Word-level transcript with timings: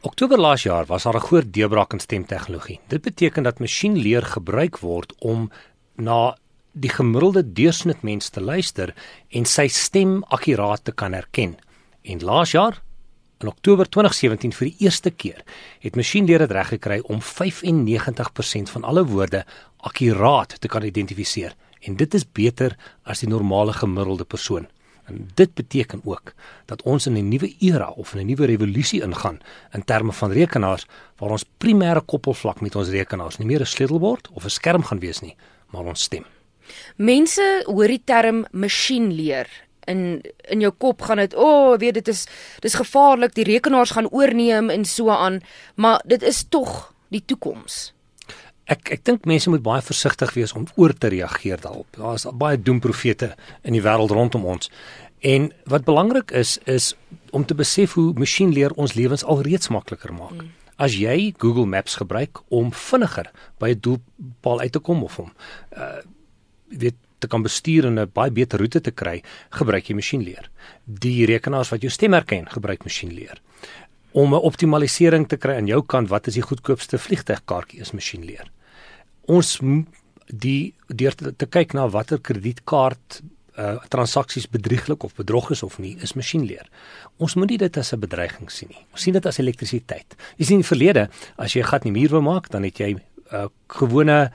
Oktober 0.00 0.38
laas 0.38 0.62
jaar 0.62 0.86
was 0.86 1.02
daar 1.02 1.16
'n 1.16 1.26
groot 1.26 1.52
deurbraak 1.52 1.92
in 1.92 2.00
stemtegnologie. 2.00 2.80
Dit 2.86 3.02
beteken 3.02 3.42
dat 3.42 3.58
masjienleer 3.58 4.22
gebruik 4.22 4.78
word 4.78 5.14
om 5.18 5.50
na 5.94 6.36
die 6.72 6.90
gemiddelde 6.90 7.52
deursnitmens 7.52 8.28
te 8.28 8.40
luister 8.40 8.94
en 9.28 9.44
sy 9.44 9.66
stem 9.68 10.24
akkuraat 10.28 10.84
te 10.84 10.92
kan 10.92 11.12
herken. 11.12 11.56
En 12.02 12.20
laas 12.20 12.50
jaar, 12.50 12.82
in 13.40 13.48
Oktober 13.48 13.88
2017 13.88 14.52
vir 14.52 14.66
die 14.66 14.76
eerste 14.78 15.10
keer, 15.10 15.42
het 15.80 15.96
masjienleer 15.96 16.38
dit 16.38 16.50
reg 16.50 16.68
gekry 16.68 17.00
om 17.02 17.20
95% 17.20 18.70
van 18.70 18.84
alle 18.84 19.04
woorde 19.04 19.44
akkuraat 19.76 20.60
te 20.60 20.68
kan 20.68 20.82
identifiseer. 20.82 21.54
En 21.80 21.96
dit 21.96 22.14
is 22.14 22.32
beter 22.32 22.76
as 23.02 23.18
die 23.18 23.28
normale 23.28 23.72
gemiddelde 23.72 24.24
persoon. 24.24 24.68
En 25.08 25.28
dit 25.34 25.54
beteken 25.54 26.00
ook 26.04 26.32
dat 26.66 26.82
ons 26.82 27.06
in 27.06 27.16
'n 27.16 27.28
nuwe 27.28 27.54
era 27.58 27.88
of 27.90 28.14
'n 28.14 28.26
nuwe 28.26 28.46
revolusie 28.46 29.02
ingaan 29.02 29.38
in 29.72 29.84
terme 29.84 30.12
van 30.12 30.32
rekenaars 30.32 30.86
waar 31.16 31.30
ons 31.30 31.44
primêre 31.58 32.04
koppelvlak 32.04 32.60
met 32.60 32.74
ons 32.74 32.88
rekenaars 32.88 33.38
nie 33.38 33.46
meer 33.46 33.60
'n 33.60 33.66
sleutelbord 33.66 34.28
of 34.32 34.44
'n 34.44 34.50
skerm 34.50 34.82
gaan 34.82 34.98
wees 34.98 35.20
nie, 35.20 35.36
maar 35.66 35.84
ons 35.84 36.02
stem. 36.02 36.24
Mense 36.96 37.62
hoor 37.66 37.86
die 37.86 38.02
term 38.04 38.46
masjienleer 38.50 39.48
in 39.84 40.20
in 40.48 40.60
jou 40.60 40.72
kop 40.78 41.02
gaan 41.02 41.16
dit 41.16 41.34
o, 41.34 41.72
oh, 41.72 41.78
weet 41.78 41.94
dit 41.94 42.08
is 42.08 42.26
dis 42.60 42.74
gevaarlik, 42.74 43.34
die 43.34 43.44
rekenaars 43.44 43.90
gaan 43.90 44.10
oorneem 44.10 44.70
en 44.70 44.84
so 44.84 45.08
aan, 45.08 45.40
maar 45.74 46.02
dit 46.06 46.22
is 46.22 46.44
tog 46.48 46.94
die 47.08 47.22
toekoms. 47.24 47.92
Ek 48.68 48.90
ek 48.92 49.04
dink 49.08 49.24
mense 49.24 49.48
moet 49.48 49.62
baie 49.64 49.82
versigtig 49.84 50.34
wees 50.36 50.52
om 50.52 50.66
oor 50.76 50.92
te 50.92 51.08
reageer 51.08 51.60
daarop. 51.60 51.88
Daar 51.96 52.18
is 52.18 52.26
baie 52.36 52.58
doemprofete 52.60 53.30
in 53.64 53.72
die 53.72 53.82
wêreld 53.84 54.12
rondom 54.12 54.44
ons. 54.44 54.68
En 55.24 55.48
wat 55.72 55.86
belangrik 55.88 56.34
is 56.36 56.58
is 56.68 56.92
om 57.32 57.44
te 57.44 57.56
besef 57.56 57.96
hoe 57.96 58.12
masjienleer 58.12 58.76
ons 58.76 58.94
lewens 58.94 59.24
alreeds 59.24 59.72
makliker 59.72 60.12
maak. 60.12 60.36
Mm. 60.36 60.52
As 60.76 60.94
jy 60.94 61.32
Google 61.38 61.66
Maps 61.66 61.96
gebruik 61.98 62.42
om 62.54 62.68
vinniger 62.72 63.32
by 63.58 63.70
'n 63.72 63.80
doelpaal 63.80 64.60
uit 64.60 64.72
te 64.72 64.78
kom 64.78 65.02
of 65.02 65.18
om 65.18 65.32
uh 65.72 66.00
weet 66.68 66.94
te 67.18 67.26
kan 67.26 67.42
bestuur 67.42 67.86
en 67.86 67.98
'n 67.98 68.10
baie 68.12 68.30
beter 68.30 68.58
roete 68.58 68.80
te 68.80 68.90
kry, 68.90 69.22
gebruik 69.50 69.88
jy 69.88 69.94
masjienleer. 69.94 70.50
Die 70.84 71.26
rekenaars 71.26 71.70
wat 71.70 71.80
jou 71.80 71.90
stem 71.90 72.12
herken, 72.12 72.46
gebruik 72.46 72.84
masjienleer 72.84 73.40
om 74.12 74.34
'n 74.34 74.40
optimalisering 74.40 75.28
te 75.28 75.36
kry 75.36 75.56
aan 75.56 75.66
jou 75.66 75.82
kant 75.82 76.08
wat 76.08 76.26
is 76.26 76.34
die 76.34 76.42
goedkoopste 76.42 76.98
vliegtuigkaartjie 76.98 77.80
is 77.80 77.92
masjienleer 77.92 78.50
ons 79.28 79.58
die 80.28 80.74
deur 80.88 81.14
te, 81.16 81.32
te 81.32 81.46
kyk 81.46 81.74
na 81.76 81.86
watter 81.92 82.20
kredietkaart 82.20 83.20
uh, 83.58 83.76
transaksies 83.92 84.48
bedrieglik 84.50 85.04
of 85.04 85.14
bedrog 85.18 85.50
is 85.54 85.62
of 85.62 85.78
nie, 85.82 85.96
is 86.04 86.14
masjienleer. 86.18 86.68
Ons 87.22 87.36
moet 87.38 87.54
nie 87.54 87.60
dit 87.60 87.76
as 87.76 87.92
'n 87.92 88.00
bedreiging 88.00 88.50
sien 88.50 88.68
nie. 88.68 88.84
Ons 88.92 89.02
sien 89.02 89.12
dit 89.12 89.26
as 89.26 89.38
elektrisiteit. 89.38 90.16
Jy 90.36 90.44
sien 90.44 90.60
in 90.60 90.62
die 90.62 90.74
verlede, 90.74 91.08
as 91.36 91.54
jy 91.54 91.60
'n 91.60 91.70
gat 91.70 91.84
in 91.84 91.92
die 91.92 92.00
muur 92.00 92.10
wou 92.10 92.22
maak, 92.22 92.50
dan 92.50 92.62
het 92.62 92.78
jy 92.78 92.94
'n 92.94 93.02
uh, 93.32 93.48
gewone 93.68 94.32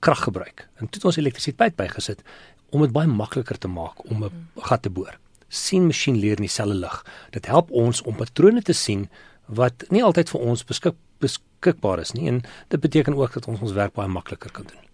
krag 0.00 0.22
gebruik. 0.24 0.68
En 0.78 0.88
toe 0.88 1.00
het 1.00 1.04
ons 1.04 1.16
elektrisiteit 1.16 1.76
bygesit 1.76 2.22
om 2.70 2.80
dit 2.80 2.92
baie 2.92 3.08
makliker 3.08 3.58
te 3.58 3.68
maak 3.68 4.10
om 4.10 4.24
'n 4.24 4.32
gat 4.56 4.82
te 4.82 4.90
boor. 4.90 5.18
sien 5.52 5.86
masjienleer 5.86 6.36
in 6.38 6.46
dieselfde 6.46 6.74
lig. 6.74 7.04
Dit 7.30 7.46
help 7.46 7.70
ons 7.70 8.02
om 8.02 8.14
patrone 8.14 8.62
te 8.62 8.72
sien 8.72 9.08
wat 9.54 9.86
nie 9.90 10.04
altyd 10.04 10.30
vir 10.32 10.40
ons 10.40 10.64
beskik 10.64 10.98
beskikbaar 11.20 12.00
is 12.00 12.14
nie 12.16 12.28
en 12.30 12.38
dit 12.72 12.80
beteken 12.80 13.14
ook 13.18 13.34
dat 13.36 13.46
ons 13.50 13.60
ons 13.60 13.74
werk 13.76 13.92
baie 13.92 14.08
makliker 14.08 14.50
kan 14.50 14.64
doen. 14.64 14.86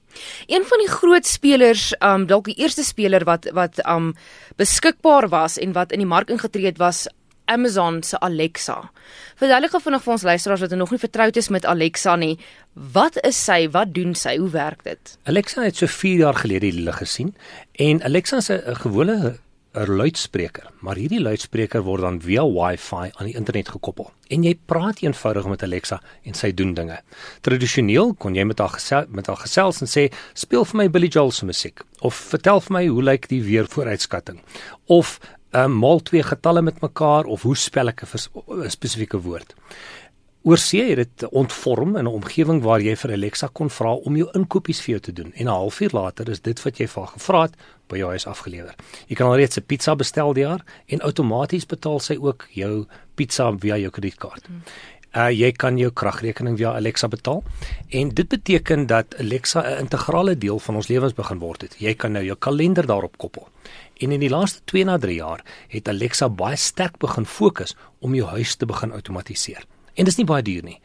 Een 0.51 0.65
van 0.65 0.81
die 0.83 0.91
groot 0.91 1.27
spelers, 1.27 1.93
um 2.03 2.27
dalk 2.27 2.49
die 2.51 2.57
eerste 2.59 2.83
speler 2.83 3.25
wat 3.29 3.47
wat 3.55 3.79
um 3.87 4.15
beskikbaar 4.57 5.29
was 5.29 5.59
en 5.59 5.77
wat 5.77 5.93
in 5.93 6.03
die 6.03 6.09
mark 6.09 6.33
ingetree 6.33 6.67
het 6.67 6.83
was 6.83 7.07
Amazon 7.47 8.03
se 8.03 8.19
Alexa. 8.19 8.91
Verduidelik 9.39 9.71
gou 9.71 9.81
vinnig 9.85 10.03
vir 10.03 10.15
ons 10.17 10.27
luisteraars 10.27 10.65
wat 10.65 10.75
nog 10.75 10.91
nie 10.91 11.03
vertroud 11.03 11.37
is 11.39 11.49
met 11.55 11.67
Alexa 11.67 12.17
nie, 12.19 12.35
wat 12.75 13.21
is 13.23 13.39
sy? 13.39 13.69
Wat 13.71 13.93
doen 13.95 14.17
sy? 14.19 14.37
Hoe 14.43 14.51
werk 14.51 14.83
dit? 14.85 15.17
Alexa 15.31 15.63
het 15.63 15.79
so 15.79 15.87
4 15.87 16.25
jaar 16.25 16.41
gelede 16.43 16.73
die 16.73 16.83
lig 16.89 16.99
gesien 16.99 17.35
en 17.73 18.03
Alexa 18.03 18.43
is 18.43 18.51
'n 18.51 18.75
gewone 18.83 19.39
'n 19.77 19.97
luidspreker, 19.97 20.71
maar 20.81 20.97
hierdie 20.97 21.21
luidspreker 21.21 21.83
word 21.85 22.01
dan 22.01 22.21
via 22.21 22.45
Wi-Fi 22.49 23.11
aan 23.13 23.29
die 23.29 23.37
internet 23.37 23.69
gekoppel. 23.69 24.11
En 24.33 24.45
jy 24.45 24.55
praat 24.67 25.03
eenvoudig 25.05 25.47
met 25.47 25.63
Alexa 25.63 26.01
en 26.25 26.35
sy 26.35 26.53
doen 26.55 26.73
dinge. 26.75 26.97
Tradisioneel 27.45 28.15
kon 28.15 28.35
jy 28.35 28.45
met 28.45 28.59
haar 28.59 28.73
gesel, 28.73 29.05
met 29.09 29.27
haar 29.27 29.37
gesels 29.37 29.81
en 29.81 29.91
sê, 29.91 30.09
"Speel 30.35 30.65
vir 30.65 30.77
my 30.77 30.89
Billy 30.91 31.09
Joel 31.09 31.31
se 31.31 31.45
musiek" 31.45 31.81
of 32.01 32.15
"Vertel 32.15 32.61
vir 32.61 32.73
my 32.73 32.87
hoe 32.87 33.03
lyk 33.03 33.29
die 33.29 33.43
weer 33.43 33.67
vooruitskatting" 33.67 34.41
of 34.87 35.21
"Um 35.53 35.79
maal 35.79 36.01
twee 36.01 36.23
getalle 36.23 36.63
met 36.63 36.81
mekaar" 36.81 37.25
of 37.25 37.43
"Hoe 37.43 37.57
spel 37.57 37.89
ek 37.89 38.03
'n 38.03 38.71
spesifieke 38.71 39.21
woord?" 39.21 39.55
Oorsee 40.47 40.93
het 40.93 40.97
dit 40.97 41.29
ontvorm 41.29 41.97
in 41.97 42.05
'n 42.05 42.07
omgewing 42.07 42.63
waar 42.63 42.81
jy 42.81 42.97
vir 42.97 43.13
Alexa 43.13 43.49
kon 43.53 43.71
vra 43.71 43.93
om 43.93 44.17
jou 44.17 44.29
inkopies 44.33 44.81
vir 44.81 44.91
jou 44.91 45.01
te 45.01 45.13
doen 45.13 45.33
en 45.35 45.47
'n 45.47 45.59
halfuur 45.59 45.91
later 45.93 46.29
is 46.29 46.41
dit 46.41 46.63
wat 46.63 46.79
jy 46.79 46.87
vir 46.87 47.07
gevra 47.07 47.43
het 47.43 47.55
by 47.89 47.97
jou 47.97 48.09
huis 48.09 48.27
afgelewer. 48.27 48.75
Jy 49.07 49.17
kan 49.17 49.27
alreeds 49.27 49.59
'n 49.59 49.67
pizza 49.67 49.97
bestel 49.97 50.33
daar 50.33 50.65
en 50.87 51.01
outomaties 51.01 51.67
betaal 51.67 52.01
sy 52.01 52.17
ook 52.21 52.47
jou 52.51 52.87
pizza 53.15 53.53
via 53.59 53.77
jou 53.77 53.91
kredietkaart. 53.91 54.45
Uh 55.17 55.31
jy 55.31 55.53
kan 55.53 55.79
jou 55.79 55.91
kragrekening 55.91 56.57
via 56.57 56.75
Alexa 56.75 57.09
betaal 57.09 57.43
en 57.89 58.09
dit 58.09 58.29
beteken 58.29 58.87
dat 58.87 59.19
Alexa 59.19 59.61
'n 59.63 59.79
integrale 59.79 60.39
deel 60.39 60.59
van 60.59 60.75
ons 60.77 60.89
lewens 60.89 61.15
begin 61.15 61.39
word 61.39 61.63
het. 61.63 61.75
Jy 61.79 61.95
kan 61.95 62.13
nou 62.13 62.25
jou 62.25 62.37
kalender 62.37 62.87
daarop 62.87 63.19
koppel. 63.19 63.49
En 63.97 64.13
in 64.13 64.21
die 64.21 64.31
laaste 64.31 64.61
2 64.65 64.85
na 64.85 64.99
3 64.99 65.15
jaar 65.15 65.45
het 65.69 65.89
Alexa 65.89 66.29
baie 66.29 66.57
sterk 66.57 66.99
begin 66.99 67.27
fokus 67.27 67.77
om 67.99 68.15
jou 68.15 68.29
huis 68.29 68.55
te 68.55 68.67
begin 68.67 68.93
outomatiseer. 68.93 69.67
En 69.97 70.05
dis 70.05 70.17
nie 70.21 70.29
baie 70.29 70.45
duur 70.45 70.63
nie. 70.63 70.81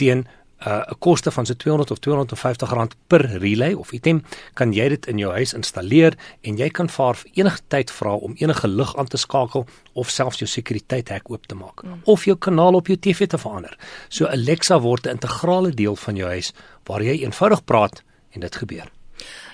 Teen 0.00 0.26
'n 0.64 0.70
uh, 0.70 0.96
koste 0.98 1.30
van 1.30 1.46
so 1.46 1.54
200 1.54 1.90
of 1.90 1.98
250 1.98 2.70
rand 2.70 2.94
per 3.06 3.20
relay 3.38 3.72
of 3.72 3.92
item 3.92 4.22
kan 4.54 4.72
jy 4.72 4.88
dit 4.88 5.06
in 5.06 5.18
jou 5.18 5.32
huis 5.32 5.52
installeer 5.52 6.16
en 6.40 6.56
jy 6.56 6.68
kan 6.70 6.88
vir 6.88 7.20
enige 7.34 7.60
tyd 7.68 7.90
vra 7.90 8.14
om 8.14 8.36
enige 8.40 8.68
lig 8.68 8.96
aan 8.96 9.06
te 9.06 9.20
skakel 9.20 9.66
of 9.92 10.10
selfs 10.10 10.40
jou 10.40 10.48
sekuriteit 10.48 11.08
hek 11.08 11.30
oop 11.30 11.46
te 11.46 11.54
maak 11.54 11.84
mm. 11.84 12.00
of 12.04 12.24
jou 12.24 12.36
kanaal 12.36 12.74
op 12.80 12.88
jou 12.88 12.96
TV 12.96 13.28
te 13.28 13.38
verander. 13.38 13.76
So 14.08 14.26
Alexa 14.26 14.80
word 14.80 15.06
'n 15.06 15.18
integrale 15.18 15.70
deel 15.70 15.96
van 15.96 16.16
jou 16.16 16.28
huis 16.28 16.52
waar 16.86 17.02
jy 17.02 17.20
eenvoudig 17.20 17.64
praat 17.64 18.02
en 18.32 18.40
dit 18.40 18.56
gebeur. 18.56 18.88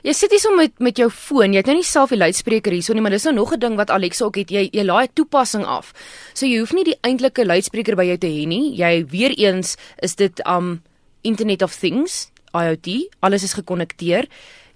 Jy 0.02 0.12
sit 0.12 0.30
hier 0.30 0.40
so 0.40 0.54
met 0.56 0.72
met 0.78 0.96
jou 0.96 1.10
foon. 1.10 1.52
Jy 1.52 1.56
het 1.62 1.66
nou 1.66 1.76
nie 1.76 1.84
self 1.84 2.10
die 2.10 2.18
luidspreker 2.18 2.72
hierso 2.72 2.94
nie, 2.94 3.02
maar 3.02 3.10
dis 3.10 3.24
nou 3.24 3.34
nog 3.34 3.52
'n 3.52 3.58
ding 3.58 3.76
wat 3.76 3.90
Alexa 3.90 4.24
ook 4.24 4.36
het. 4.36 4.50
Jy 4.50 4.68
jy 4.72 4.84
laai 4.84 5.06
'n 5.06 5.14
toepassing 5.14 5.64
af. 5.64 5.92
So 6.34 6.46
jy 6.46 6.58
hoef 6.58 6.72
nie 6.72 6.84
die 6.84 6.98
eintlike 7.02 7.44
luidspreker 7.44 7.96
by 7.96 8.04
jou 8.04 8.18
te 8.18 8.26
hê 8.26 8.46
nie. 8.46 8.76
Jy 8.76 9.06
weer 9.06 9.30
eens 9.38 9.76
is 9.98 10.14
dit 10.14 10.40
um 10.46 10.82
Internet 11.22 11.62
of 11.62 11.74
Things, 11.76 12.30
IoT. 12.52 13.08
Alles 13.20 13.42
is 13.42 13.52
gekonnekteer. 13.52 14.26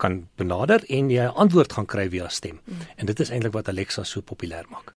kan 0.00 0.22
benader 0.40 0.84
en 0.88 1.10
jy 1.12 1.24
'n 1.28 1.36
antwoord 1.44 1.72
gaan 1.72 1.86
kry 1.86 2.08
via 2.08 2.28
stem. 2.28 2.60
Mm. 2.64 2.74
En 2.96 3.06
dit 3.06 3.20
is 3.20 3.30
eintlik 3.30 3.52
wat 3.52 3.68
Alexa 3.68 4.04
so 4.04 4.20
populêr 4.20 4.64
maak. 4.72 4.88